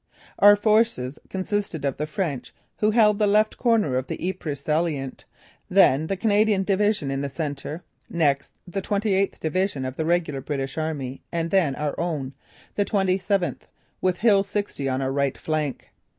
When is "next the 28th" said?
8.09-9.39